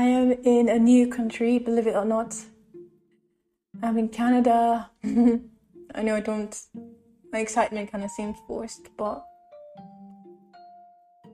I 0.00 0.04
am 0.04 0.32
in 0.44 0.70
a 0.70 0.78
new 0.78 1.08
country, 1.08 1.58
believe 1.58 1.86
it 1.86 1.94
or 1.94 2.06
not. 2.06 2.34
I'm 3.82 3.98
in 3.98 4.08
Canada. 4.08 4.90
I 5.04 6.02
know 6.02 6.16
I 6.16 6.20
don't, 6.20 6.58
my 7.30 7.40
excitement 7.40 7.92
kind 7.92 8.02
of 8.02 8.10
seems 8.10 8.38
forced, 8.46 8.88
but 8.96 9.22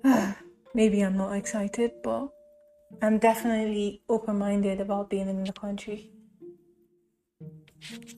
maybe 0.75 1.01
I'm 1.03 1.17
not 1.17 1.35
excited, 1.35 1.93
but 2.03 2.29
I'm 3.03 3.19
definitely 3.19 4.03
open 4.09 4.37
minded 4.37 4.81
about 4.81 5.11
being 5.11 5.29
in 5.29 5.45
the 5.45 5.53
country. 5.53 6.11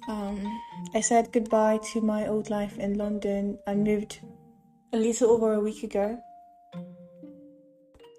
Um, 0.09 0.41
I 0.95 1.03
said 1.03 1.31
goodbye 1.31 1.81
to 1.93 2.01
my 2.01 2.27
old 2.27 2.49
life 2.49 2.79
in 2.79 2.97
London. 2.97 3.59
I 3.67 3.75
moved 3.75 4.21
a 4.95 4.97
little 4.97 5.31
over 5.31 5.53
a 5.53 5.61
week 5.61 5.83
ago. 5.83 6.19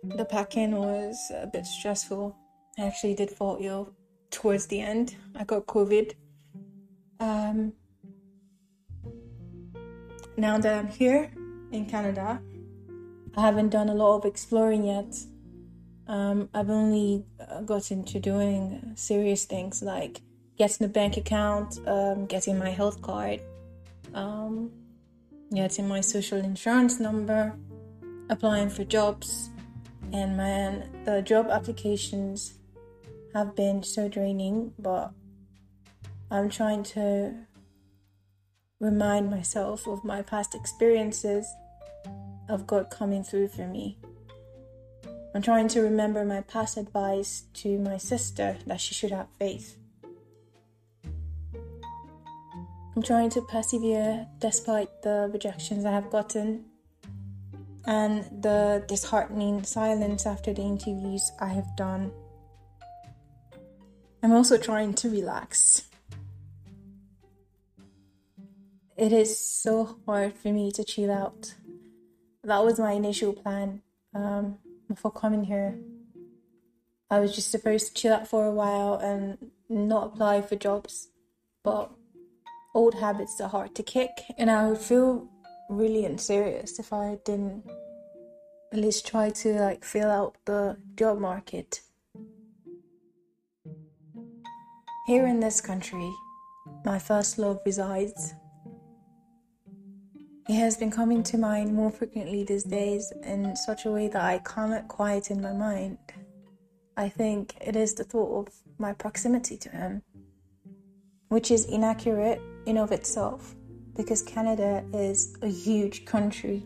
The 0.04 0.26
packing 0.26 0.76
was 0.76 1.32
a 1.36 1.48
bit 1.48 1.66
stressful. 1.66 2.36
I 2.78 2.84
actually 2.84 3.16
did 3.16 3.30
fall 3.30 3.58
ill 3.60 3.94
towards 4.32 4.68
the 4.68 4.80
end. 4.80 5.16
I 5.36 5.44
got 5.44 5.66
COVID. 5.66 6.14
Um, 7.20 7.74
now 10.38 10.58
that 10.58 10.74
I'm 10.74 10.88
here 10.88 11.32
in 11.72 11.86
Canada, 11.86 12.42
I 13.36 13.42
haven't 13.42 13.70
done 13.70 13.90
a 13.90 13.94
lot 13.94 14.18
of 14.18 14.26
exploring 14.26 14.86
yet. 14.86 15.16
Um, 16.08 16.50
I've 16.54 16.70
only 16.70 17.26
uh, 17.40 17.62
got 17.62 17.92
into 17.92 18.20
doing 18.20 18.94
serious 18.96 19.46
things 19.46 19.84
like 19.84 20.22
getting 20.58 20.86
a 20.86 20.90
bank 20.90 21.18
account, 21.18 21.80
um, 21.86 22.26
getting 22.26 22.58
my 22.58 22.70
health 22.70 23.02
card, 23.02 23.42
um, 24.14 24.72
getting 25.54 25.88
my 25.88 26.02
social 26.02 26.40
insurance 26.40 27.00
number, 27.00 27.54
applying 28.30 28.70
for 28.70 28.84
jobs, 28.86 29.50
and 30.14 30.38
man, 30.38 31.04
the 31.06 31.22
job 31.22 31.48
applications 31.50 32.54
have 33.34 33.56
been 33.56 33.84
so 33.84 34.08
draining, 34.08 34.74
but 34.80 35.12
I'm 36.32 36.50
trying 36.50 36.84
to 36.96 37.34
remind 38.80 39.30
myself 39.30 39.88
of 39.88 40.04
my 40.04 40.22
past 40.22 40.56
experiences 40.56 41.46
of 42.48 42.66
God 42.66 42.90
coming 42.90 43.24
through 43.24 43.50
for 43.50 43.68
me. 43.68 43.98
I'm 45.36 45.42
trying 45.42 45.68
to 45.70 45.82
remember 45.82 46.26
my 46.26 46.42
past 46.42 46.78
advice 46.78 47.44
to 47.56 47.78
my 47.78 47.98
sister 47.98 48.58
that 48.66 48.82
she 48.82 48.96
should 48.96 49.12
have 49.12 49.28
faith. 49.38 49.78
I'm 52.96 53.04
trying 53.04 53.30
to 53.32 53.42
persevere 53.44 54.28
despite 54.40 55.04
the 55.04 55.30
rejections 55.32 55.86
I 55.86 55.92
have 55.92 56.10
gotten 56.10 56.66
and 57.86 58.24
the 58.44 58.84
disheartening 58.88 59.64
silence 59.64 60.26
after 60.26 60.54
the 60.54 60.62
interviews 60.62 61.32
I 61.40 61.48
have 61.48 61.76
done. 61.76 62.12
I'm 64.22 64.34
also 64.34 64.58
trying 64.58 64.94
to 64.96 65.10
relax. 65.10 65.84
It 68.98 69.14
is 69.14 69.40
so 69.40 69.98
hard 70.06 70.34
for 70.34 70.50
me 70.50 70.72
to 70.74 70.84
chill 70.84 71.12
out. 71.12 71.56
That 72.44 72.66
was 72.66 72.80
my 72.80 72.92
initial 72.92 73.32
plan 73.32 73.82
um, 74.14 74.58
before 74.88 75.12
coming 75.12 75.46
here. 75.46 75.80
I 77.10 77.20
was 77.20 77.34
just 77.34 77.50
supposed 77.50 77.88
to 77.88 78.02
chill 78.02 78.14
out 78.14 78.28
for 78.28 78.46
a 78.46 78.52
while 78.52 78.96
and 78.96 79.52
not 79.70 80.08
apply 80.08 80.42
for 80.42 80.56
jobs, 80.56 81.08
but 81.64 81.92
old 82.76 82.96
habits 82.96 83.40
are 83.42 83.50
hard 83.50 83.74
to 83.76 83.84
kick, 83.84 84.12
and 84.38 84.52
I 84.52 84.68
would 84.68 84.78
feel 84.80 85.30
really 85.70 86.06
and 86.06 86.20
serious 86.20 86.80
if 86.80 86.92
I 86.92 87.20
didn't 87.24 87.64
at 88.74 88.80
least 88.80 89.08
try 89.08 89.30
to 89.30 89.54
like 89.54 89.86
fill 89.86 90.10
out 90.10 90.36
the 90.46 90.78
job 90.96 91.20
market. 91.20 91.82
Here 95.08 95.26
in 95.26 95.40
this 95.40 95.62
country, 95.62 96.12
my 96.86 97.00
first 97.00 97.38
love 97.38 97.60
resides. 97.66 98.34
It 100.48 100.54
has 100.54 100.78
been 100.78 100.92
coming 100.92 101.22
to 101.24 101.38
mind 101.38 101.74
more 101.74 101.92
frequently 101.92 102.44
these 102.44 102.64
days 102.64 103.14
in 103.24 103.56
such 103.56 103.86
a 103.86 103.92
way 103.92 104.08
that 104.08 104.22
I 104.22 104.40
cannot 104.40 104.88
quiet 104.88 105.30
in 105.30 105.42
my 105.42 105.54
mind. 105.54 106.00
I 106.98 107.10
think 107.10 107.56
it 107.62 107.76
is 107.76 107.94
the 107.94 108.04
thought 108.04 108.48
of 108.48 108.54
my 108.80 108.94
proximity 108.94 109.58
to 109.58 109.70
him, 109.70 110.02
which 111.30 111.52
is 111.52 111.66
inaccurate 111.66 112.42
in 112.66 112.78
of 112.78 112.92
itself 112.92 113.56
because 114.00 114.22
Canada 114.22 114.82
is 114.94 115.36
a 115.42 115.50
huge 115.50 116.06
country. 116.06 116.66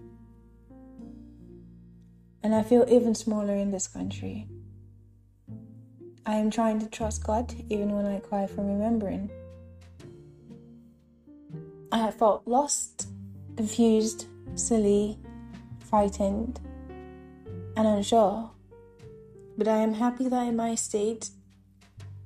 And 2.44 2.54
I 2.54 2.62
feel 2.62 2.86
even 2.88 3.16
smaller 3.16 3.56
in 3.56 3.72
this 3.72 3.88
country. 3.88 4.48
I 6.28 6.36
am 6.36 6.52
trying 6.52 6.80
to 6.82 6.86
trust 6.86 7.24
God 7.24 7.52
even 7.72 7.90
when 7.96 8.06
I 8.06 8.20
cry 8.20 8.46
from 8.46 8.68
remembering. 8.68 9.32
I 11.92 11.98
have 11.98 12.14
felt 12.14 12.48
lost, 12.48 13.08
confused, 13.58 14.28
silly, 14.54 15.18
frightened, 15.80 16.60
and 17.76 17.88
unsure. 17.88 18.52
But 19.58 19.68
I 19.68 19.78
am 19.78 19.96
happy 19.96 20.30
that 20.30 20.48
in 20.50 20.56
my 20.56 20.76
state, 20.76 21.32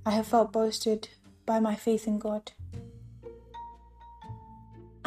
I 0.06 0.12
have 0.12 0.28
felt 0.28 0.51
boasted 0.51 1.07
by 1.45 1.62
my 1.62 1.75
faith 1.75 2.07
in 2.07 2.19
God. 2.19 2.51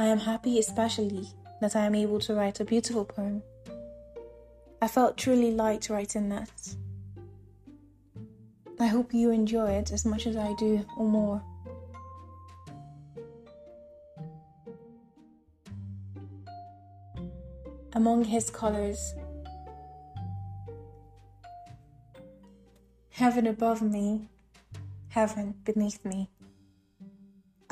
I 0.00 0.06
am 0.06 0.18
happy, 0.18 0.58
especially, 0.58 1.28
that 1.60 1.76
I 1.76 1.84
am 1.84 1.94
able 1.94 2.20
to 2.20 2.32
write 2.32 2.58
a 2.58 2.64
beautiful 2.64 3.04
poem. 3.04 3.42
I 4.80 4.88
felt 4.88 5.18
truly 5.18 5.52
light 5.52 5.90
writing 5.90 6.30
that. 6.30 6.74
I 8.80 8.86
hope 8.86 9.12
you 9.12 9.30
enjoy 9.30 9.72
it 9.72 9.92
as 9.92 10.06
much 10.06 10.26
as 10.26 10.38
I 10.38 10.54
do, 10.54 10.86
or 10.96 11.06
more. 11.06 11.42
Among 17.92 18.24
his 18.24 18.48
colors, 18.48 19.12
heaven 23.10 23.46
above 23.46 23.82
me, 23.82 24.30
heaven 25.10 25.56
beneath 25.62 26.02
me. 26.06 26.30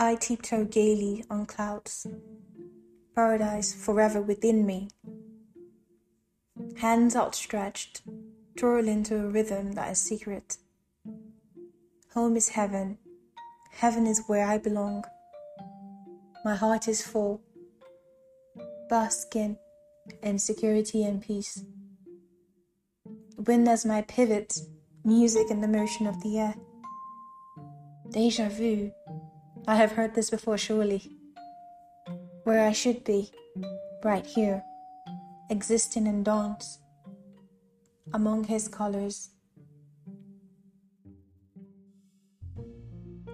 I 0.00 0.14
tiptoe 0.14 0.64
gaily 0.64 1.24
on 1.28 1.46
clouds, 1.46 2.06
paradise 3.16 3.74
forever 3.74 4.22
within 4.22 4.64
me. 4.64 4.90
Hands 6.76 7.16
outstretched, 7.16 8.02
twirl 8.56 8.86
into 8.86 9.16
a 9.16 9.26
rhythm 9.26 9.72
that 9.72 9.90
is 9.90 9.98
secret. 9.98 10.58
Home 12.14 12.36
is 12.36 12.50
heaven. 12.50 12.98
Heaven 13.72 14.06
is 14.06 14.22
where 14.28 14.46
I 14.46 14.58
belong. 14.58 15.04
My 16.44 16.54
heart 16.54 16.86
is 16.86 17.04
full, 17.04 17.42
basking 18.88 19.58
in 20.22 20.38
security 20.38 21.02
and 21.02 21.20
peace. 21.20 21.64
Wind 23.36 23.68
as 23.68 23.84
my 23.84 24.02
pivot, 24.02 24.60
music 25.04 25.50
and 25.50 25.60
the 25.60 25.66
motion 25.66 26.06
of 26.06 26.22
the 26.22 26.38
air. 26.38 26.54
Deja 28.10 28.48
vu. 28.48 28.92
I 29.68 29.76
have 29.76 29.92
heard 29.92 30.14
this 30.14 30.30
before, 30.30 30.58
surely. 30.58 31.12
Where 32.42 32.66
I 32.66 32.72
should 32.72 33.04
be, 33.04 33.30
right 34.02 34.26
here, 34.26 34.64
existing 35.50 36.08
in 36.08 36.24
dawns, 36.24 36.80
among 38.12 38.44
his 38.44 38.66
colors 38.66 39.30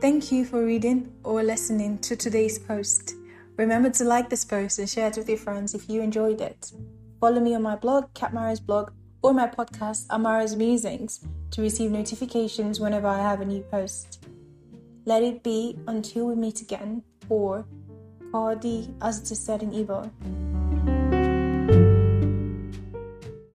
Thank 0.04 0.30
you 0.30 0.44
for 0.44 0.62
reading 0.62 1.10
or 1.24 1.42
listening 1.42 1.96
to 2.00 2.14
today's 2.14 2.58
post. 2.58 3.14
Remember 3.56 3.88
to 3.88 4.04
like 4.04 4.28
this 4.28 4.44
post 4.44 4.78
and 4.78 4.86
share 4.86 5.08
it 5.08 5.16
with 5.16 5.30
your 5.30 5.38
friends 5.38 5.74
if 5.74 5.88
you 5.88 6.02
enjoyed 6.02 6.42
it. 6.42 6.72
Follow 7.20 7.40
me 7.40 7.54
on 7.54 7.62
my 7.62 7.74
blog, 7.74 8.12
Katmara's 8.12 8.60
blog, 8.60 8.90
or 9.22 9.32
my 9.32 9.46
podcast, 9.46 10.06
Amara's 10.10 10.56
Musings, 10.56 11.24
to 11.52 11.62
receive 11.62 11.90
notifications 11.90 12.80
whenever 12.80 13.06
I 13.06 13.22
have 13.22 13.40
a 13.40 13.46
new 13.46 13.62
post. 13.62 14.23
Let 15.06 15.22
it 15.22 15.42
be 15.42 15.76
until 15.86 16.26
we 16.26 16.34
meet 16.34 16.60
again, 16.62 17.02
or 17.28 17.66
Kadi 18.32 18.88
as 19.02 19.20
it 19.20 19.30
is 19.30 19.38
said 19.38 19.62
in 19.62 19.70
Igbo. 19.70 20.10